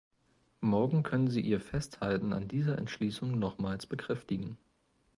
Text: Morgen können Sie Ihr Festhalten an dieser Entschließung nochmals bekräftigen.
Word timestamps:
Morgen 0.61 1.03
können 1.03 1.27
Sie 1.29 1.41
Ihr 1.41 1.59
Festhalten 1.61 2.33
an 2.33 2.47
dieser 2.47 2.75
Entschließung 2.79 3.37
nochmals 3.37 3.85
bekräftigen. 3.85 4.57